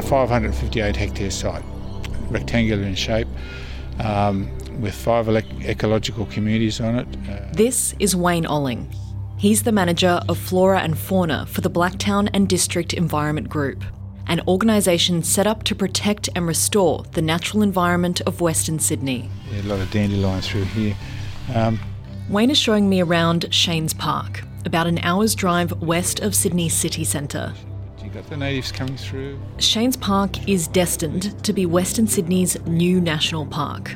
[0.00, 1.62] a 558 hectare site,
[2.30, 3.28] rectangular in shape,
[4.02, 4.50] um,
[4.80, 7.06] with five ecological communities on it.
[7.28, 8.90] Uh, this is Wayne Olling.
[9.36, 13.84] He's the manager of flora and fauna for the Blacktown and District Environment Group,
[14.26, 19.28] an organisation set up to protect and restore the natural environment of Western Sydney.
[19.52, 20.96] Yeah, a lot of dandelions through here.
[21.54, 21.78] Um,
[22.30, 27.04] Wayne is showing me around Shane's Park, about an hour's drive west of Sydney city
[27.04, 27.52] centre.
[28.10, 29.38] You got the natives coming through.
[29.58, 33.94] Shanes Park is destined to be Western Sydney's new national park.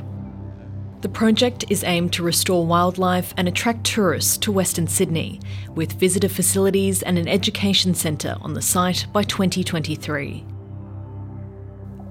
[1.00, 5.40] The project is aimed to restore wildlife and attract tourists to Western Sydney,
[5.74, 10.46] with visitor facilities and an education centre on the site by 2023.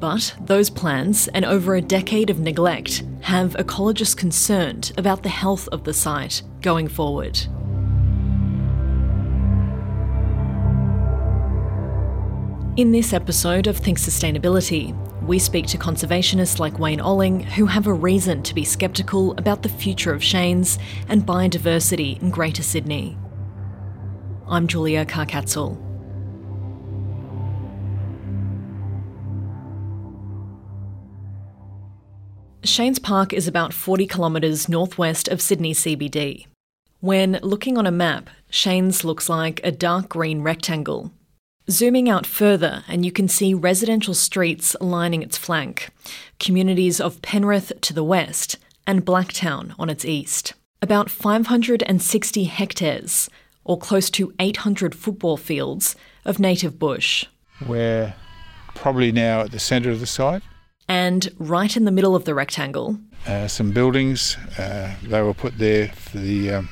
[0.01, 5.69] But those plans, and over a decade of neglect, have ecologists concerned about the health
[5.71, 7.39] of the site going forward.
[12.75, 17.85] In this episode of Think Sustainability, we speak to conservationists like Wayne Olling who have
[17.85, 23.15] a reason to be sceptical about the future of Shanes and biodiversity in Greater Sydney.
[24.47, 25.77] I'm Julia Karkatzel.
[32.63, 36.47] Shanes Park is about 40 kilometres northwest of Sydney CBD.
[37.01, 41.11] When looking on a map, Shanes looks like a dark green rectangle
[41.69, 45.89] Zooming out further, and you can see residential streets lining its flank,
[46.37, 50.53] communities of Penrith to the west, and Blacktown on its east.
[50.81, 53.29] About 560 hectares,
[53.63, 57.25] or close to 800 football fields, of native bush.
[57.65, 58.13] We're
[58.75, 60.43] probably now at the centre of the site.
[60.89, 64.35] And right in the middle of the rectangle, uh, some buildings.
[64.57, 66.69] Uh, they were put there for the um,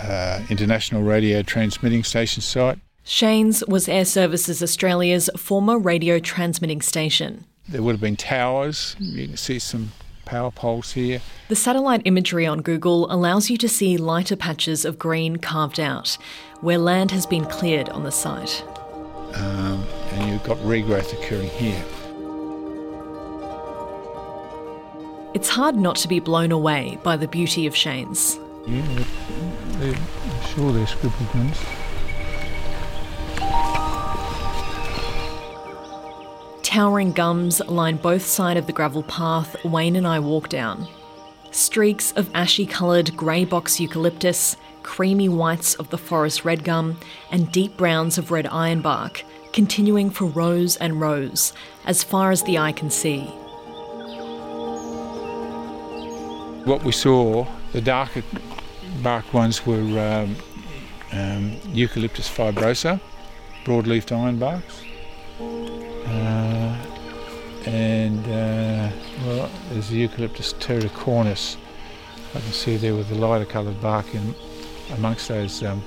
[0.00, 2.78] uh, International Radio Transmitting Station site.
[3.04, 7.44] Shanes was Air Services Australia's former radio transmitting station.
[7.68, 8.94] There would have been towers.
[9.00, 9.90] You can see some
[10.24, 11.20] power poles here.
[11.48, 16.16] The satellite imagery on Google allows you to see lighter patches of green carved out,
[16.60, 18.64] where land has been cleared on the site.
[19.34, 21.84] Um, and you've got regrowth occurring here.
[25.34, 28.38] It's hard not to be blown away by the beauty of Shane's.
[28.66, 29.04] Yeah,
[29.78, 29.96] they're,
[30.54, 31.58] sure they're scribbled ones.
[36.72, 40.88] Towering gums line both sides of the gravel path Wayne and I walk down.
[41.50, 46.98] Streaks of ashy coloured grey box eucalyptus, creamy whites of the forest red gum,
[47.30, 49.22] and deep browns of red ironbark,
[49.52, 51.52] continuing for rows and rows,
[51.84, 53.24] as far as the eye can see.
[56.64, 58.22] What we saw, the darker
[59.02, 60.36] bark ones were um,
[61.12, 62.98] um, Eucalyptus fibrosa,
[63.66, 64.80] broad-leafed ironbarks.
[67.66, 68.90] And uh,
[69.26, 71.56] well, there's the Eucalyptus tereticornis.
[72.34, 74.34] I can see there with the lighter coloured bark in
[74.92, 75.62] amongst those.
[75.62, 75.82] Um,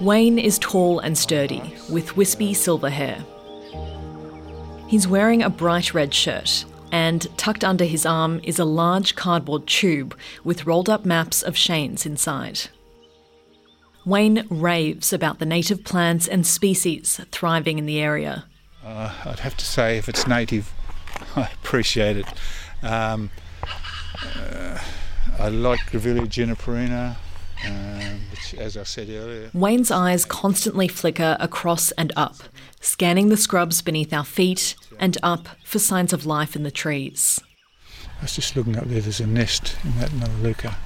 [0.00, 3.24] Wayne is tall and sturdy, with wispy silver hair.
[4.88, 9.66] He's wearing a bright red shirt, and tucked under his arm is a large cardboard
[9.66, 12.62] tube with rolled up maps of Shanes inside.
[14.04, 18.46] Wayne raves about the native plants and species thriving in the area.
[18.84, 20.72] Uh, I'd have to say, if it's native,
[21.36, 22.26] I appreciate it.
[22.82, 23.30] Um,
[24.22, 24.78] uh,
[25.38, 27.16] I like Grevillea juniperina,
[27.66, 29.50] um, which, as I said earlier.
[29.54, 32.36] Wayne's eyes constantly flicker across and up,
[32.80, 37.40] scanning the scrubs beneath our feet and up for signs of life in the trees.
[38.20, 40.76] I was just looking up there, there's a nest in that Melaleuca.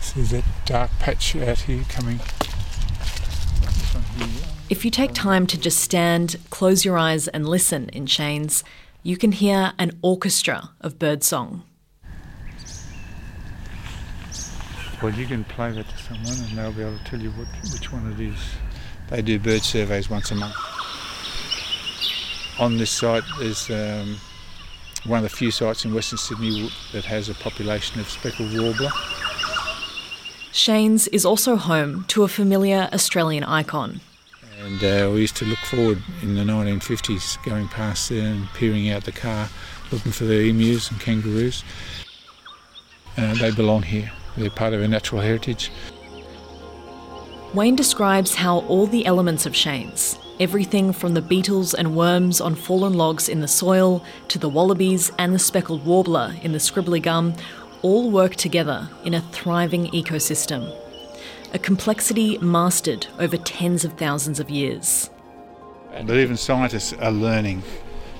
[0.00, 2.20] See that dark patch out here coming.
[4.68, 8.64] If you take time to just stand, close your eyes, and listen in Shanes,
[9.06, 11.62] you can hear an orchestra of birdsong.
[15.00, 17.46] Well, you can play that to someone and they'll be able to tell you what,
[17.72, 18.38] which one it is.
[19.08, 20.56] They do bird surveys once a month.
[22.58, 24.16] On this site, there's um,
[25.04, 28.90] one of the few sites in Western Sydney that has a population of speckled warbler.
[30.50, 34.00] Shanes is also home to a familiar Australian icon,
[34.66, 38.90] and uh, we used to look forward in the 1950s, going past there and peering
[38.90, 39.48] out the car,
[39.92, 41.62] looking for the emus and kangaroos.
[43.16, 44.10] Uh, they belong here.
[44.36, 45.70] They're part of our natural heritage.
[47.54, 52.56] Wayne describes how all the elements of Shanes, everything from the beetles and worms on
[52.56, 57.00] fallen logs in the soil to the wallabies and the speckled warbler in the scribbly
[57.00, 57.34] gum,
[57.82, 60.74] all work together in a thriving ecosystem
[61.52, 65.10] a complexity mastered over tens of thousands of years.
[65.90, 67.62] But even scientists are learning,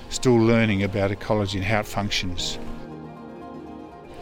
[0.08, 2.58] still learning about ecology and how it functions.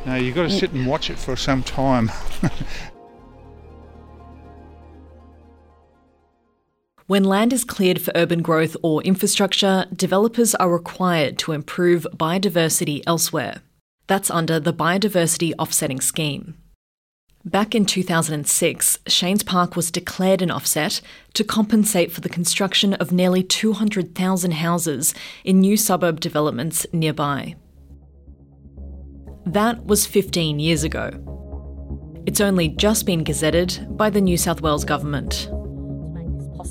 [0.04, 2.10] Now you've got to sit and watch it for some time.
[7.06, 13.02] When land is cleared for urban growth or infrastructure, developers are required to improve biodiversity
[13.06, 13.60] elsewhere.
[14.06, 16.54] That's under the Biodiversity Offsetting Scheme.
[17.46, 21.02] Back in 2006, Shanes Park was declared an offset
[21.34, 25.14] to compensate for the construction of nearly 200,000 houses
[25.44, 27.54] in new suburb developments nearby.
[29.44, 31.10] That was 15 years ago.
[32.24, 35.50] It's only just been gazetted by the New South Wales government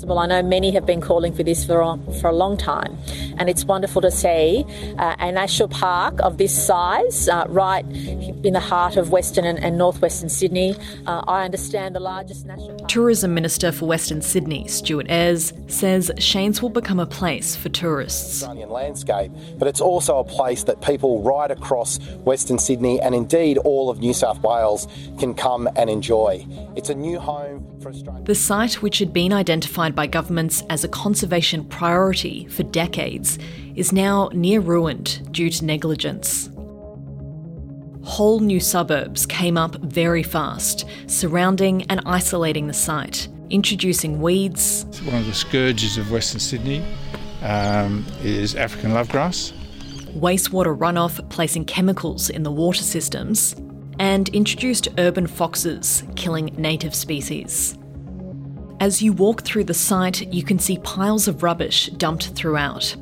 [0.04, 0.18] possible.
[0.18, 2.96] I know many have been calling for this for a, for a long time,
[3.38, 4.64] and it's wonderful to see
[4.98, 9.58] uh, a national park of this size uh, right in the heart of Western and,
[9.58, 10.74] and northwestern Sydney.
[11.06, 12.88] Uh, I understand the largest national park.
[12.88, 18.42] Tourism Minister for Western Sydney, Stuart Ayres, says Shanes will become a place for tourists.
[18.42, 23.58] Australian landscape, but it's also a place that people right across Western Sydney and indeed
[23.58, 24.86] all of New South Wales
[25.18, 26.46] can come and enjoy.
[26.76, 27.73] It's a new home for Australia.
[28.24, 33.38] The site, which had been identified by governments as a conservation priority for decades,
[33.74, 36.50] is now near ruined due to negligence.
[38.04, 44.84] Whole new suburbs came up very fast, surrounding and isolating the site, introducing weeds.
[45.04, 46.84] One of the scourges of Western Sydney
[47.42, 49.52] um, is African lovegrass.
[50.18, 53.56] Wastewater runoff placing chemicals in the water systems,
[53.98, 57.78] and introduced urban foxes, killing native species.
[58.80, 62.96] As you walk through the site, you can see piles of rubbish dumped throughout.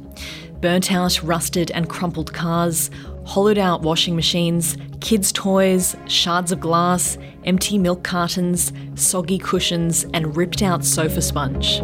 [0.60, 2.90] Burnt out, rusted, and crumpled cars,
[3.24, 10.36] hollowed out washing machines, kids' toys, shards of glass, empty milk cartons, soggy cushions, and
[10.36, 11.82] ripped out sofa sponge.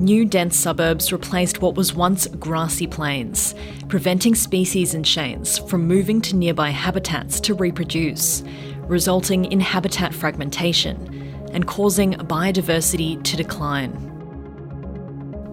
[0.00, 3.54] New dense suburbs replaced what was once grassy plains,
[3.88, 8.42] preventing species and chains from moving to nearby habitats to reproduce,
[8.84, 13.92] resulting in habitat fragmentation and causing biodiversity to decline.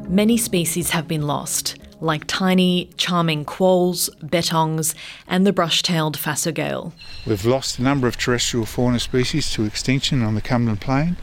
[0.07, 4.95] Many species have been lost, like tiny, charming quolls, bettongs,
[5.27, 6.93] and the brush-tailed phascogale.
[7.25, 11.17] We've lost a number of terrestrial fauna species to extinction on the Cumberland Plain.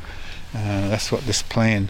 [0.54, 1.88] Uh, that's what this plan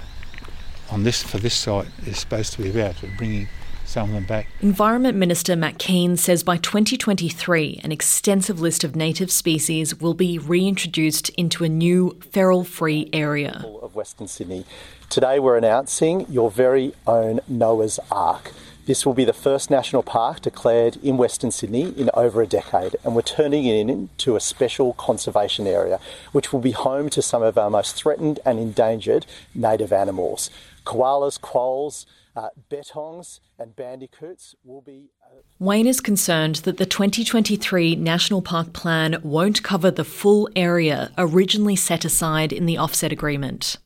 [0.94, 3.48] on this for this site is supposed to be about, bringing
[3.84, 4.46] some of them back.
[4.60, 10.38] Environment Minister Matt Kean says by 2023, an extensive list of native species will be
[10.38, 13.64] reintroduced into a new feral free area.
[13.82, 14.64] Of Western Sydney.
[15.10, 18.52] Today we're announcing your very own Noah's Ark.
[18.86, 22.94] This will be the first national park declared in Western Sydney in over a decade,
[23.02, 25.98] and we're turning it into a special conservation area,
[26.32, 30.50] which will be home to some of our most threatened and endangered native animals.
[30.84, 35.10] Koalas, quolls, uh, bettongs, and bandicoots will be.
[35.24, 35.40] Uh...
[35.58, 41.76] Wayne is concerned that the 2023 National Park Plan won't cover the full area originally
[41.76, 43.76] set aside in the offset agreement.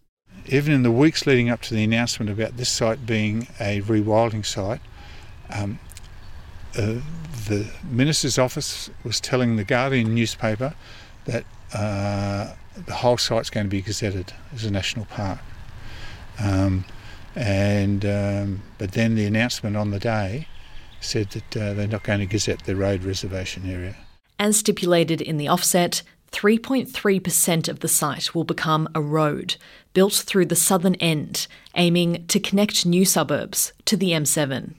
[0.47, 4.45] Even in the weeks leading up to the announcement about this site being a rewilding
[4.45, 4.81] site,
[5.51, 5.79] um,
[6.77, 7.01] uh,
[7.49, 10.75] the minister's office was telling the Guardian newspaper
[11.27, 12.55] that uh,
[12.87, 15.39] the whole site's going to be gazetted as a national park.
[16.41, 16.85] Um,
[17.35, 20.49] and um, but then the announcement on the day
[21.01, 23.97] said that uh, they're not going to gazette the road reservation area.
[24.39, 26.03] As stipulated in the offset,
[26.33, 29.57] 3.3% of the site will become a road
[29.95, 34.75] built through the southern end, aiming to connect new suburbs to the M7.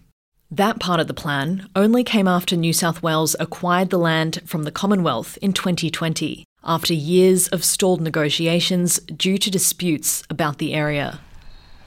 [0.51, 4.63] That part of the plan only came after New South Wales acquired the land from
[4.63, 11.19] the Commonwealth in 2020, after years of stalled negotiations due to disputes about the area.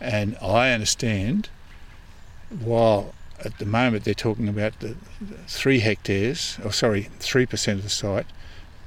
[0.03, 1.49] And I understand,
[2.51, 4.97] while at the moment they're talking about the,
[5.47, 8.27] three hectares, or sorry, 3% of the site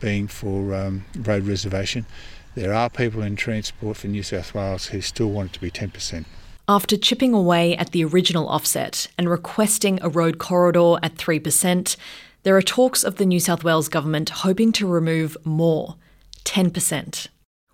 [0.01, 2.05] being for um, road reservation,
[2.53, 5.71] there are people in transport for New South Wales who still want it to be
[5.71, 6.25] 10%.
[6.67, 11.95] After chipping away at the original offset and requesting a road corridor at 3%,
[12.43, 15.95] there are talks of the New South Wales government hoping to remove more,
[16.43, 17.27] 10%.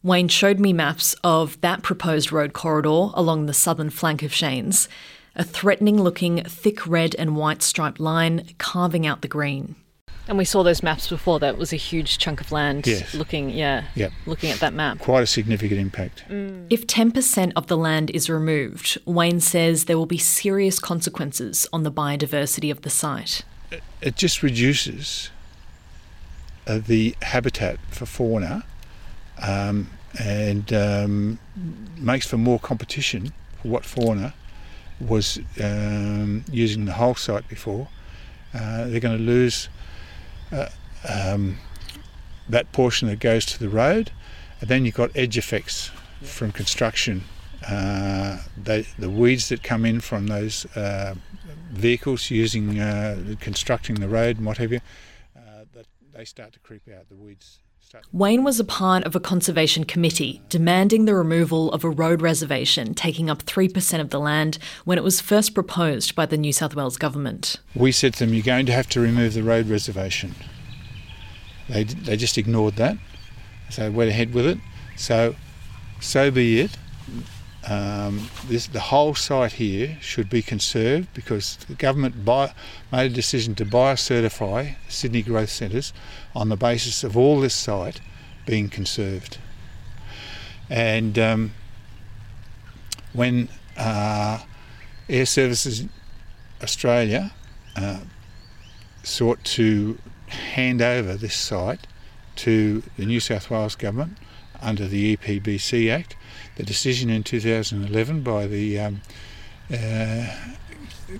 [0.03, 4.89] Wayne showed me maps of that proposed road corridor along the southern flank of Shane's,
[5.35, 9.75] a threatening looking thick red and white striped line carving out the green.
[10.27, 11.39] And we saw those maps before.
[11.39, 12.87] That was a huge chunk of land.
[12.87, 13.13] Yes.
[13.13, 13.85] Looking, yeah.
[13.95, 14.11] Yep.
[14.25, 14.99] Looking at that map.
[14.99, 16.23] Quite a significant impact.
[16.29, 16.67] Mm.
[16.69, 21.83] If 10% of the land is removed, Wayne says there will be serious consequences on
[21.83, 23.43] the biodiversity of the site.
[24.01, 25.29] It just reduces
[26.65, 28.63] uh, the habitat for fauna
[29.41, 31.39] um, and um,
[31.97, 34.33] makes for more competition for what fauna
[34.99, 37.87] was um, using the whole site before.
[38.53, 39.69] Uh, they're going to lose
[40.51, 40.67] uh,
[41.07, 41.57] um,
[42.49, 44.11] that portion that goes to the road,
[44.59, 47.23] and then you've got edge effects from construction.
[47.67, 51.15] Uh, they, the weeds that come in from those uh,
[51.71, 54.81] vehicles using uh, constructing the road and what have you,
[55.35, 55.63] uh,
[56.13, 57.07] they start to creep out.
[57.09, 57.59] The weeds
[58.11, 62.93] Wayne was a part of a conservation committee demanding the removal of a road reservation
[62.93, 66.75] taking up 3% of the land when it was first proposed by the New South
[66.75, 67.57] Wales government.
[67.75, 70.35] We said to them, You're going to have to remove the road reservation.
[71.69, 72.97] They, they just ignored that.
[73.69, 74.57] So went ahead with it.
[74.97, 75.35] So,
[75.99, 76.77] so be it.
[77.69, 82.53] Um, this, the whole site here should be conserved because the government buy,
[82.91, 85.93] made a decision to biocertify Sydney growth centres
[86.33, 88.01] on the basis of all this site
[88.47, 89.37] being conserved.
[90.69, 91.53] And um,
[93.13, 94.39] when uh,
[95.07, 95.85] Air Services
[96.63, 97.31] Australia
[97.75, 97.99] uh,
[99.03, 101.85] sought to hand over this site
[102.37, 104.17] to the New South Wales government
[104.61, 106.15] under the EPBC Act,
[106.55, 109.01] the decision in 2011 by the um,
[109.73, 110.27] uh,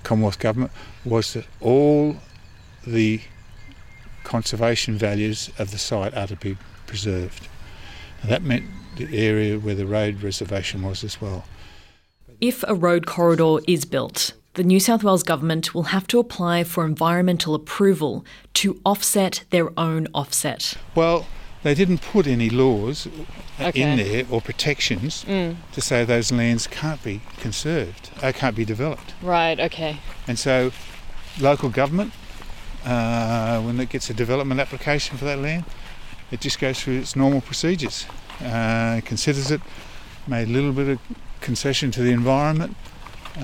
[0.04, 0.72] Commonwealth Government
[1.06, 2.18] was that all
[2.86, 3.22] the
[4.24, 6.58] conservation values of the site are to be
[6.88, 7.48] preserved.
[8.22, 8.66] And that meant
[8.98, 11.46] the area where the road reservation was as well.
[12.40, 16.64] If a road corridor is built, the New South Wales Government will have to apply
[16.66, 20.76] for environmental approval to offset their own offset.
[20.94, 21.26] Well,
[21.64, 23.08] they didn't put any laws
[23.60, 23.82] okay.
[23.82, 25.56] in there or protections mm.
[25.72, 29.14] to say those lands can't be conserved, they can't be developed.
[29.22, 30.00] Right, okay.
[30.28, 30.72] And so,
[31.40, 32.14] local government,
[32.86, 35.66] uh, when it gets a development application for that land,
[36.32, 38.06] it just goes through its normal procedures,
[38.44, 39.62] uh, considers it,
[40.28, 41.00] made a little bit of
[41.42, 42.76] concession to the environment,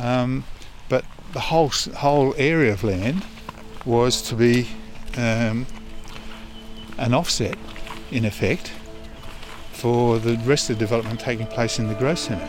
[0.02, 0.44] um,
[0.90, 3.26] but the whole whole area of land
[3.86, 4.68] was to be
[5.18, 5.66] um,
[6.98, 7.58] an offset
[8.12, 8.72] in effect,
[9.72, 12.48] for the rest of the development taking place in the growth centre.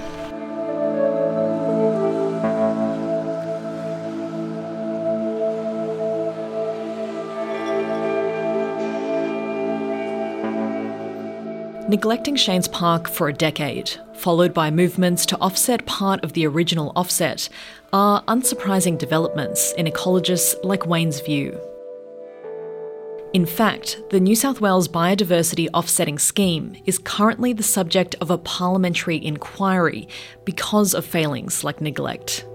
[11.88, 16.92] Neglecting Shane's Park for a decade, followed by movements to offset part of the original
[16.94, 17.48] offset,
[17.94, 21.58] are unsurprising developments in ecologists like Wayne's view.
[23.34, 28.38] In fact, the New South Wales Biodiversity Offsetting Scheme is currently the subject of a
[28.38, 30.08] parliamentary inquiry
[30.46, 32.46] because of failings like neglect.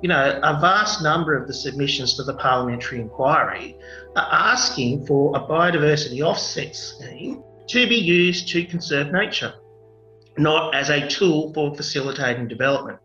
[0.00, 3.76] You know, a vast number of the submissions to the parliamentary inquiry
[4.16, 9.52] are asking for a biodiversity offset scheme to be used to conserve nature,
[10.38, 12.98] not as a tool for facilitating development.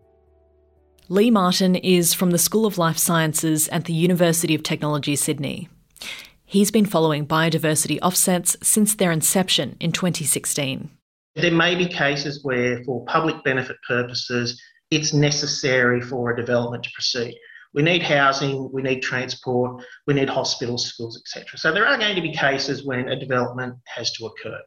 [1.09, 5.69] Lee Martin is from the School of Life Sciences at the University of Technology, Sydney.
[6.43, 10.89] He's been following biodiversity offsets since their inception in 2016.
[11.37, 14.61] There may be cases where, for public benefit purposes,
[14.91, 17.37] it's necessary for a development to proceed.
[17.73, 21.57] We need housing, we need transport, we need hospitals, schools, etc.
[21.57, 24.59] So there are going to be cases when a development has to occur.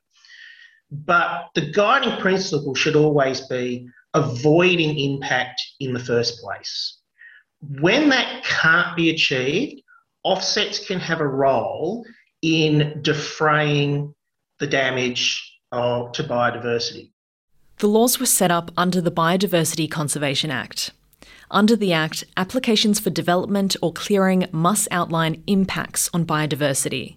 [0.91, 6.99] But the guiding principle should always be avoiding impact in the first place.
[7.81, 9.83] When that can't be achieved,
[10.25, 12.05] offsets can have a role
[12.43, 14.15] in defraying
[14.59, 17.13] the damage of, to biodiversity.
[17.79, 20.91] The laws were set up under the Biodiversity Conservation Act.
[21.51, 27.17] Under the Act, applications for development or clearing must outline impacts on biodiversity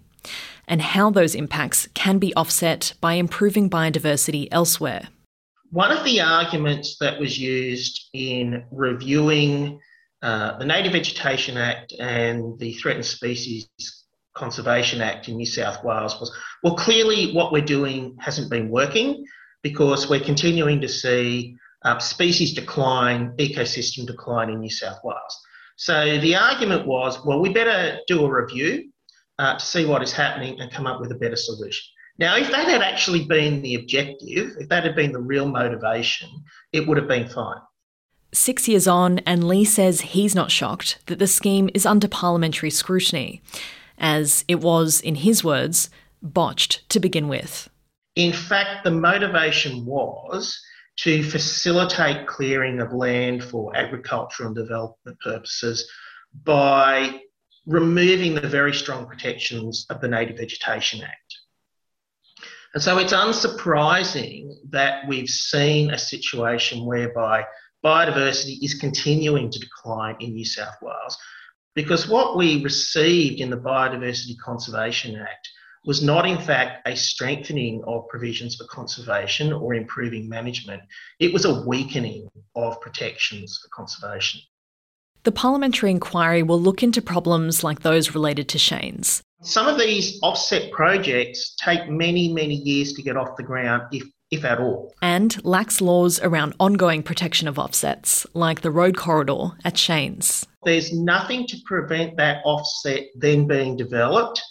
[0.66, 5.08] and how those impacts can be offset by improving biodiversity elsewhere.
[5.70, 9.80] One of the arguments that was used in reviewing
[10.22, 13.68] uh, the Native Vegetation Act and the Threatened Species
[14.34, 19.24] Conservation Act in New South Wales was well, clearly what we're doing hasn't been working
[19.62, 25.40] because we're continuing to see uh, species decline, ecosystem decline in New South Wales.
[25.76, 28.90] So the argument was well, we better do a review
[29.38, 31.84] uh, to see what is happening and come up with a better solution.
[32.18, 36.28] Now, if that had actually been the objective, if that had been the real motivation,
[36.72, 37.60] it would have been fine.
[38.32, 42.70] Six years on, and Lee says he's not shocked that the scheme is under parliamentary
[42.70, 43.42] scrutiny,
[43.98, 45.90] as it was, in his words,
[46.22, 47.68] botched to begin with.
[48.16, 50.60] In fact, the motivation was
[50.98, 55.90] to facilitate clearing of land for agricultural and development purposes
[56.44, 57.20] by
[57.66, 61.23] removing the very strong protections of the Native Vegetation Act.
[62.74, 67.44] And so it's unsurprising that we've seen a situation whereby
[67.84, 71.16] biodiversity is continuing to decline in New South Wales
[71.74, 75.48] because what we received in the Biodiversity Conservation Act
[75.84, 80.82] was not, in fact, a strengthening of provisions for conservation or improving management.
[81.20, 84.40] It was a weakening of protections for conservation.
[85.24, 89.22] The parliamentary inquiry will look into problems like those related to Shane's.
[89.44, 94.02] Some of these offset projects take many, many years to get off the ground, if,
[94.30, 94.94] if at all.
[95.02, 100.46] And lacks laws around ongoing protection of offsets, like the road corridor at Shane's.
[100.64, 104.42] There's nothing to prevent that offset then being developed,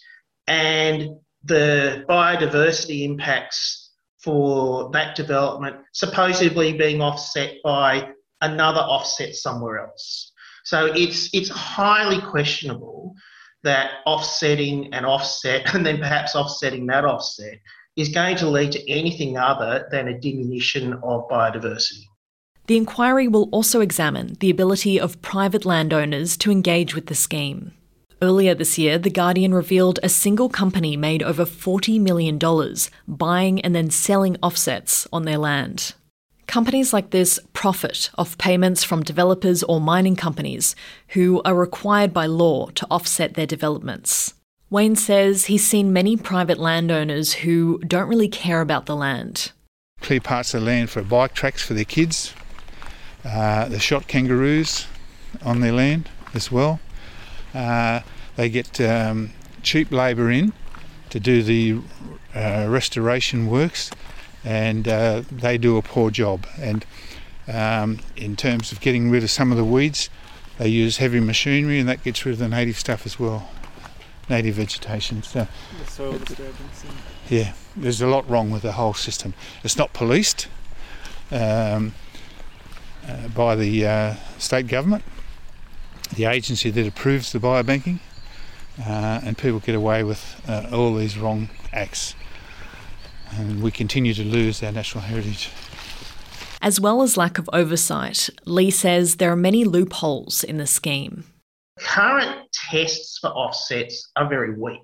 [0.47, 1.09] and
[1.43, 3.91] the biodiversity impacts
[4.23, 8.09] for that development supposedly being offset by
[8.41, 10.31] another offset somewhere else.
[10.65, 13.15] So it's it's highly questionable
[13.63, 17.59] that offsetting and offset and then perhaps offsetting that offset
[17.95, 22.05] is going to lead to anything other than a diminution of biodiversity.
[22.67, 27.73] The inquiry will also examine the ability of private landowners to engage with the scheme.
[28.21, 32.39] Earlier this year, The Guardian revealed a single company made over $40 million
[33.05, 35.93] buying and then selling offsets on their land.
[36.47, 40.75] Companies like this profit off payments from developers or mining companies
[41.09, 44.33] who are required by law to offset their developments.
[44.69, 49.51] Wayne says he's seen many private landowners who don't really care about the land.
[50.01, 52.33] Clear parts of the land for bike tracks for their kids.
[53.23, 54.87] Uh, they shot kangaroos
[55.43, 56.79] on their land as well.
[57.53, 58.01] Uh,
[58.35, 59.31] they get um,
[59.61, 60.53] cheap labour in
[61.09, 61.79] to do the
[62.35, 63.91] uh, restoration works
[64.43, 66.45] and uh, they do a poor job.
[66.59, 66.85] And
[67.47, 70.09] um, in terms of getting rid of some of the weeds,
[70.57, 73.49] they use heavy machinery, and that gets rid of the native stuff as well,
[74.29, 75.23] native vegetation.
[75.23, 75.47] So,
[75.79, 76.85] the soil disturbance.
[77.29, 79.33] Yeah, there's a lot wrong with the whole system.
[79.63, 80.47] It's not policed
[81.31, 81.93] um,
[83.07, 85.03] uh, by the uh, state government,
[86.15, 87.99] the agency that approves the biobanking,
[88.79, 92.15] uh, and people get away with uh, all these wrong acts
[93.39, 95.49] and we continue to lose our national heritage.
[96.61, 101.25] As well as lack of oversight, Lee says there are many loopholes in the scheme.
[101.79, 104.79] Current tests for offsets are very weak.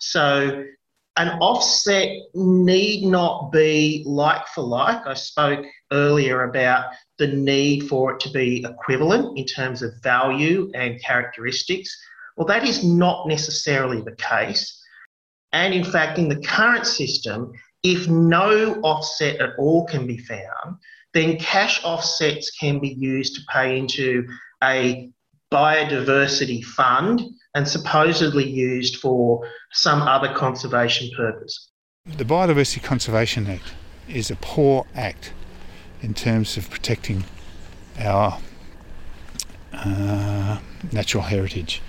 [0.00, 0.64] So,
[1.16, 5.06] an offset need not be like for like.
[5.06, 6.86] I spoke earlier about
[7.18, 11.96] the need for it to be equivalent in terms of value and characteristics.
[12.36, 14.81] Well, that is not necessarily the case.
[15.52, 20.76] And in fact, in the current system, if no offset at all can be found,
[21.14, 24.26] then cash offsets can be used to pay into
[24.62, 25.10] a
[25.52, 27.22] biodiversity fund
[27.54, 31.68] and supposedly used for some other conservation purpose.
[32.06, 33.74] The Biodiversity Conservation Act
[34.08, 35.32] is a poor act
[36.00, 37.24] in terms of protecting
[37.98, 38.38] our
[39.72, 40.58] uh,
[40.90, 41.82] natural heritage.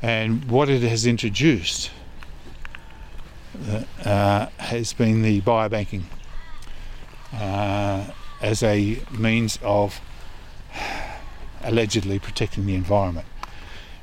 [0.00, 1.90] And what it has introduced
[4.58, 6.04] has been the biobanking
[7.32, 8.04] uh,
[8.40, 10.00] as a means of
[11.62, 13.26] allegedly protecting the environment.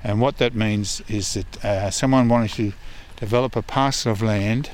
[0.03, 2.73] And what that means is that uh, someone wanting to
[3.15, 4.69] develop a parcel of land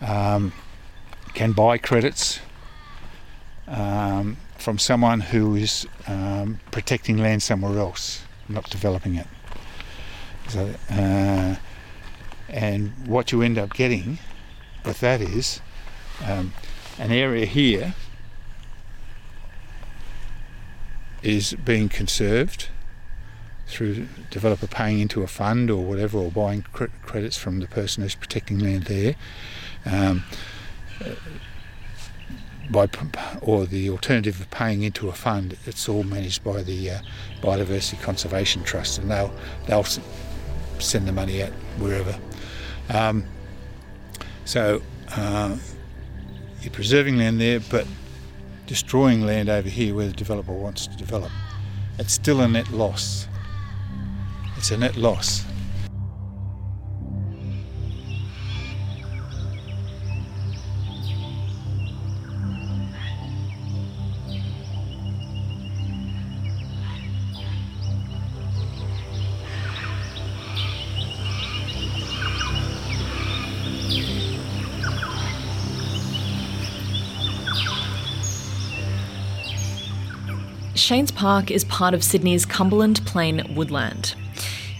[0.00, 0.52] um,
[1.32, 2.40] can buy credits
[3.66, 9.26] um, from someone who is um, protecting land somewhere else, not developing it.
[10.48, 11.54] So, uh,
[12.50, 14.18] and what you end up getting
[14.84, 15.60] with that is
[16.26, 16.52] um,
[16.98, 17.94] an area here
[21.22, 22.68] is being conserved
[23.66, 28.02] through developer paying into a fund or whatever, or buying cre- credits from the person
[28.02, 29.14] who's protecting land there.
[29.86, 30.24] Um,
[32.68, 32.88] by
[33.40, 36.98] or the alternative of paying into a fund, it's all managed by the uh,
[37.42, 39.32] Biodiversity Conservation Trust, and they'll
[39.66, 39.86] they'll
[40.78, 42.18] send the money out wherever
[42.90, 43.24] um,
[44.44, 44.82] so
[45.16, 45.56] uh,
[46.60, 47.86] you're preserving land there, but
[48.66, 51.30] destroying land over here where the developer wants to develop.
[51.98, 53.26] It's still a net loss.
[54.56, 55.44] It's a net loss.
[80.90, 84.16] Shane's Park is part of Sydney's Cumberland Plain woodland.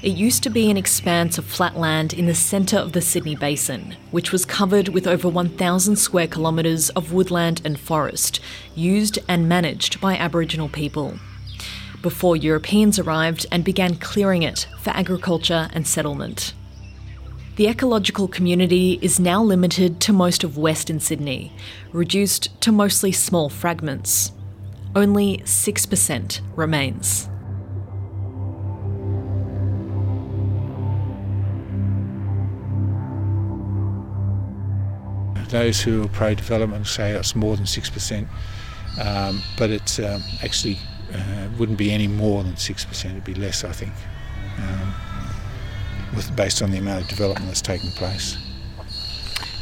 [0.03, 3.37] It used to be an expanse of flat land in the centre of the Sydney
[3.37, 8.41] Basin, which was covered with over 1,000 square kilometres of woodland and forest,
[8.75, 11.15] used and managed by Aboriginal people.
[12.03, 16.55] Before Europeans arrived and began clearing it for agriculture and settlement.
[17.55, 21.53] The ecological community is now limited to most of Western Sydney,
[21.93, 24.33] reduced to mostly small fragments.
[24.95, 27.29] Only 6% remains.
[35.49, 38.29] Those who are pro development say it's more than 6%,
[39.01, 40.79] um, but it um, actually
[41.13, 43.93] uh, wouldn't be any more than 6%, it'd be less, I think,
[44.59, 44.95] um,
[46.15, 48.39] with, based on the amount of development that's taking place.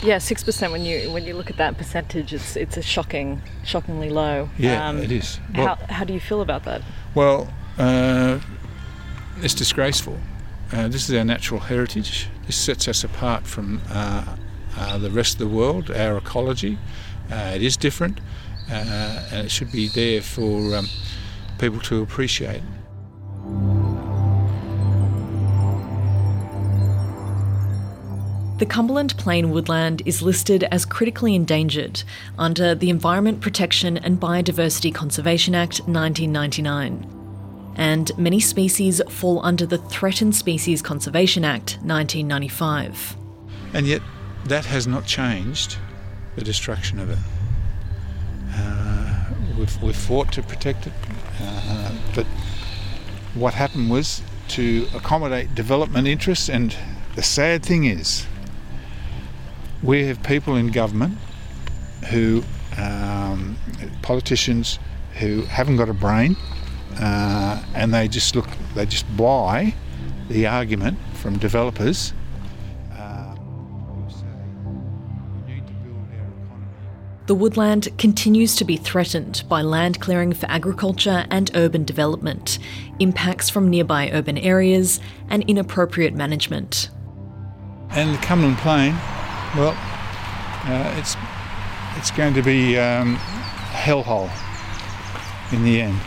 [0.02, 0.72] Yeah, six percent.
[0.72, 4.48] When you when you look at that percentage, it's it's a shocking, shockingly low.
[4.56, 5.40] Yeah, um, it is.
[5.54, 6.82] Well, how how do you feel about that?
[7.14, 8.38] Well, uh,
[9.42, 10.18] it's disgraceful.
[10.72, 12.28] Uh, this is our natural heritage.
[12.46, 14.36] This sets us apart from uh,
[14.76, 16.78] uh, the rest of the world, our ecology.
[17.30, 18.20] Uh, it is different,
[18.70, 20.88] uh, and it should be there for um,
[21.58, 22.62] people to appreciate.
[28.58, 32.02] The Cumberland Plain woodland is listed as critically endangered
[32.36, 37.06] under the Environment Protection and Biodiversity Conservation Act 1999.
[37.76, 43.16] And many species fall under the Threatened Species Conservation Act 1995.
[43.74, 44.02] And yet,
[44.46, 45.76] that has not changed
[46.34, 47.18] the destruction of it.
[48.54, 49.24] Uh,
[49.56, 50.92] we've, we've, fought to protect it,
[51.40, 52.26] uh, but
[53.34, 56.74] what happened was to accommodate development interests, and
[57.14, 58.26] the sad thing is,
[59.82, 61.16] we have people in government
[62.10, 62.42] who,
[62.76, 63.56] um,
[64.02, 64.78] politicians
[65.14, 66.36] who haven't got a brain,
[67.00, 69.74] uh, and they just look, they just buy
[70.28, 72.12] the argument from developers
[77.28, 82.58] The woodland continues to be threatened by land clearing for agriculture and urban development,
[83.00, 86.88] impacts from nearby urban areas, and inappropriate management.
[87.90, 88.94] And the Cumberland Plain,
[89.56, 89.74] well,
[90.64, 91.16] uh, it's
[91.96, 93.16] it's going to be um,
[93.72, 94.30] hellhole
[95.52, 95.98] in the end.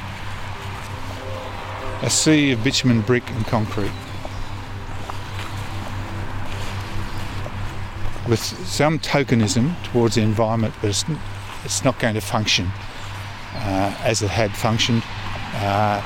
[2.03, 3.91] A sea of bitumen, brick, and concrete.
[8.27, 11.03] with some tokenism towards the environment, but it's,
[11.65, 12.65] it's not going to function
[13.53, 15.03] uh, as it had functioned.
[15.55, 16.01] Uh,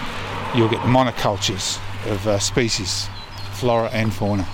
[0.56, 1.78] you'll get monocultures
[2.10, 3.08] of uh, species,
[3.52, 4.48] flora and fauna.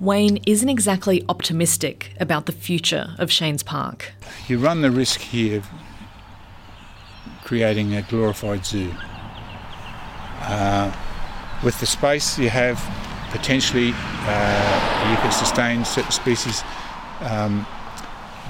[0.00, 4.12] Wayne isn't exactly optimistic about the future of Shane's Park.
[4.46, 5.68] You run the risk here of
[7.44, 8.92] creating a glorified zoo.
[10.40, 10.94] Uh,
[11.64, 12.78] with the space you have
[13.30, 16.62] potentially uh, you can sustain certain species,
[17.20, 17.66] um,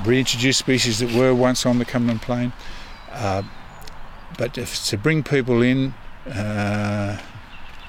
[0.05, 2.53] reintroduce species that were once on the Cumberland Plain.
[3.13, 3.43] Uh,
[4.37, 5.95] but if, to bring people in,
[6.27, 7.21] uh,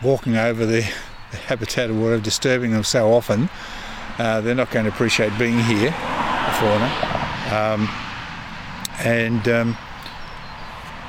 [0.03, 0.91] walking over the, the,
[1.47, 3.49] habitat or whatever, disturbing them so often,
[4.17, 6.89] uh, they're not going to appreciate being here, the fauna.
[7.51, 7.89] Um,
[8.99, 9.77] and um,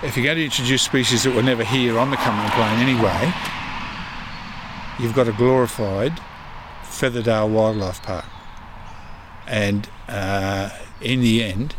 [0.02, 3.32] if you're going to introduce species that were never here on the Cumberland Plain anyway,
[4.98, 6.12] you've got a glorified
[6.84, 8.26] Featherdale Wildlife Park.
[9.46, 11.74] And uh, in the end,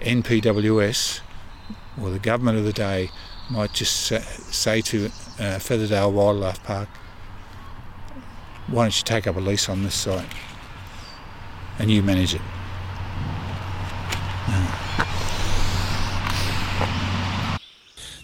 [0.00, 1.20] NPWS,
[2.00, 3.10] or the government of the day,
[3.50, 4.06] might just
[4.52, 5.10] say to uh,
[5.58, 6.88] Featherdale Wildlife Park,
[8.68, 10.26] why don't you take up a lease on this site
[11.78, 12.40] and you manage it?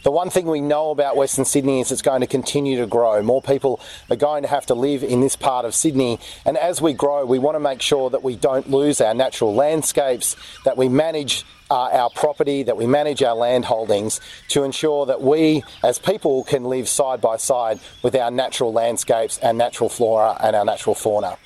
[0.03, 3.23] The one thing we know about Western Sydney is it's going to continue to grow.
[3.23, 6.19] More people are going to have to live in this part of Sydney.
[6.45, 9.55] And as we grow, we want to make sure that we don't lose our natural
[9.55, 15.07] landscapes, that we manage uh, our property, that we manage our land holdings to ensure
[15.07, 19.89] that we as people can live side by side with our natural landscapes, our natural
[19.89, 21.39] flora, and our natural fauna.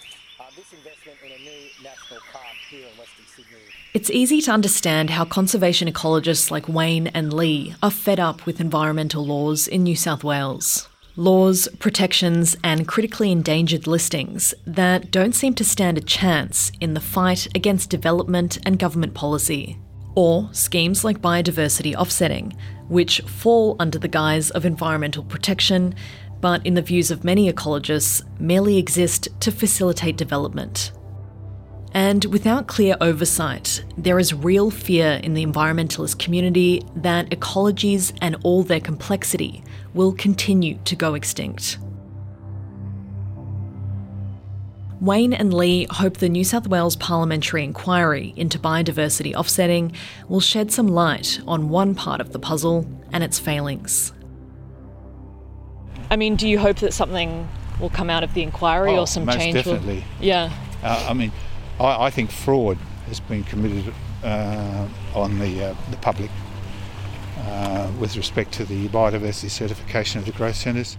[3.94, 8.60] It's easy to understand how conservation ecologists like Wayne and Lee are fed up with
[8.60, 10.88] environmental laws in New South Wales.
[11.14, 17.00] Laws, protections, and critically endangered listings that don't seem to stand a chance in the
[17.00, 19.78] fight against development and government policy.
[20.16, 22.56] Or schemes like biodiversity offsetting,
[22.88, 25.94] which fall under the guise of environmental protection,
[26.40, 30.90] but in the views of many ecologists, merely exist to facilitate development.
[31.92, 38.36] And without clear oversight, there is real fear in the environmentalist community that ecologies and
[38.42, 41.78] all their complexity will continue to go extinct.
[45.06, 49.92] Wayne and Lee hope the New South Wales parliamentary inquiry into biodiversity offsetting
[50.28, 54.12] will shed some light on one part of the puzzle and its failings.
[56.10, 57.48] I mean, do you hope that something
[57.80, 59.54] will come out of the inquiry Oh, or some most change?
[59.54, 60.04] definitely.
[60.18, 60.26] Will...
[60.26, 60.52] Yeah.
[60.82, 61.30] Uh, I mean,
[61.78, 66.30] I, I think fraud has been committed uh, on the uh, the public
[67.38, 70.98] uh, with respect to the biodiversity certification of the growth centres.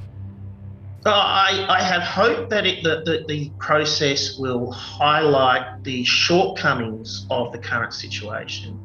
[1.12, 7.52] I, I have hope that it, that, that the process will highlight the shortcomings of
[7.52, 8.80] the current situation.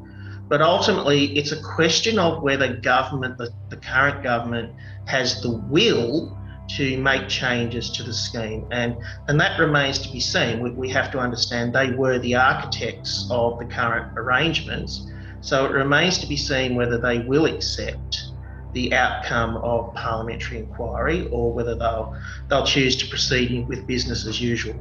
[0.49, 4.73] But ultimately, it's a question of whether government, the, the current government,
[5.07, 6.37] has the will
[6.77, 8.67] to make changes to the scheme.
[8.71, 8.97] And,
[9.29, 10.61] and that remains to be seen.
[10.61, 15.11] We, we have to understand they were the architects of the current arrangements.
[15.41, 18.32] So it remains to be seen whether they will accept
[18.73, 22.17] the outcome of parliamentary inquiry or whether they'll
[22.49, 24.75] they'll choose to proceed with business as usual.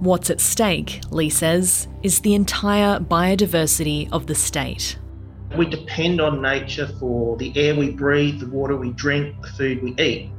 [0.00, 4.98] What's at stake, Lee says, is the entire biodiversity of the state.
[5.56, 9.82] We depend on nature for the air we breathe, the water we drink, the food
[9.82, 10.32] we eat.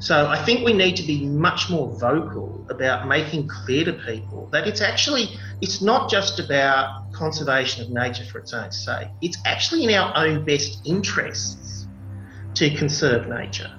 [0.00, 4.48] So I think we need to be much more vocal about making clear to people
[4.50, 5.28] that it's actually
[5.60, 9.08] it's not just about conservation of nature for its own sake.
[9.20, 11.86] It's actually in our own best interests
[12.54, 13.70] to conserve nature.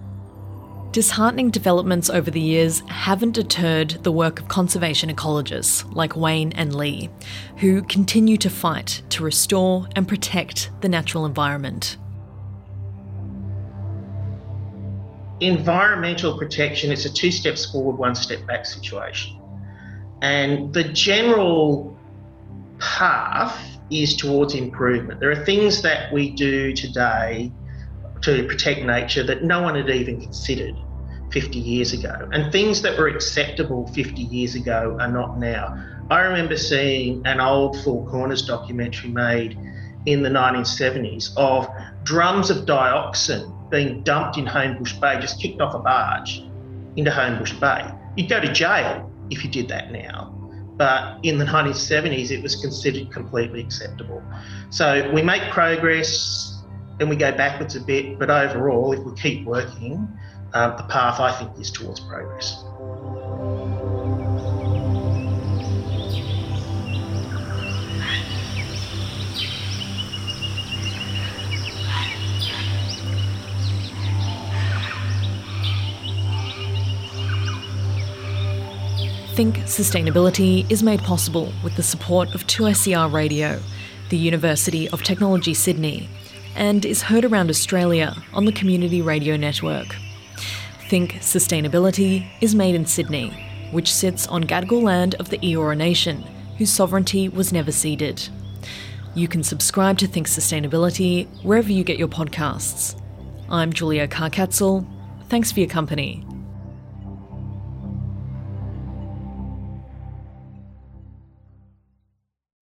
[0.92, 6.76] Disheartening developments over the years haven't deterred the work of conservation ecologists like Wayne and
[6.76, 7.10] Lee,
[7.58, 11.98] who continue to fight to restore and protect the natural environment.
[15.42, 19.38] Environmental protection it's a two steps forward one step back situation.
[20.22, 21.98] And the general
[22.80, 25.20] path is towards improvement.
[25.20, 27.52] There are things that we do today
[28.22, 30.76] to protect nature that no one had even considered
[31.32, 32.30] 50 years ago.
[32.32, 35.84] And things that were acceptable 50 years ago are not now.
[36.12, 39.58] I remember seeing an old four corners documentary made
[40.06, 41.68] in the 1970s of
[42.04, 46.44] drums of dioxin being dumped in Homebush Bay, just kicked off a barge
[46.96, 47.90] into Homebush Bay.
[48.16, 50.38] You'd go to jail if you did that now.
[50.78, 54.22] But in the 1970s, it was considered completely acceptable.
[54.70, 56.62] So we make progress
[57.00, 60.08] and we go backwards a bit, but overall, if we keep working,
[60.54, 62.64] um, the path I think is towards progress.
[79.34, 83.62] Think Sustainability is made possible with the support of 2SER Radio,
[84.10, 86.10] the University of Technology Sydney,
[86.54, 89.96] and is heard around Australia on the Community Radio Network.
[90.90, 93.30] Think Sustainability is made in Sydney,
[93.72, 96.24] which sits on Gadigal land of the Eora Nation,
[96.58, 98.28] whose sovereignty was never ceded.
[99.16, 103.02] You can subscribe to Think Sustainability wherever you get your podcasts.
[103.50, 104.86] I'm Julia Carcatzel.
[105.30, 106.26] Thanks for your company.